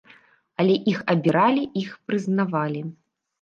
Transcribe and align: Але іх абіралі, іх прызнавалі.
Але 0.61 0.77
іх 0.91 1.01
абіралі, 1.15 1.63
іх 1.83 1.93
прызнавалі. 2.09 2.81